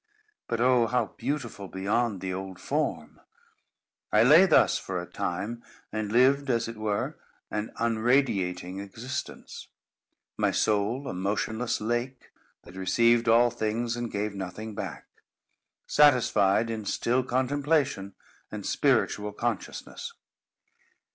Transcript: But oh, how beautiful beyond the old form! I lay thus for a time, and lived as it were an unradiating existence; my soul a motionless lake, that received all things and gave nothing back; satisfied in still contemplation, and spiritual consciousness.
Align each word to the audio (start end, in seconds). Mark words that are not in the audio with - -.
But 0.47 0.59
oh, 0.59 0.87
how 0.87 1.13
beautiful 1.15 1.67
beyond 1.67 2.21
the 2.21 2.33
old 2.33 2.59
form! 2.59 3.21
I 4.11 4.23
lay 4.23 4.47
thus 4.47 4.79
for 4.79 4.99
a 4.99 5.05
time, 5.05 5.61
and 5.91 6.11
lived 6.11 6.49
as 6.49 6.67
it 6.67 6.75
were 6.75 7.19
an 7.51 7.71
unradiating 7.75 8.79
existence; 8.79 9.67
my 10.37 10.49
soul 10.49 11.07
a 11.07 11.13
motionless 11.13 11.79
lake, 11.79 12.31
that 12.63 12.75
received 12.75 13.29
all 13.29 13.51
things 13.51 13.95
and 13.95 14.11
gave 14.11 14.33
nothing 14.33 14.73
back; 14.73 15.05
satisfied 15.85 16.71
in 16.71 16.83
still 16.85 17.21
contemplation, 17.23 18.15
and 18.51 18.65
spiritual 18.65 19.31
consciousness. 19.33 20.13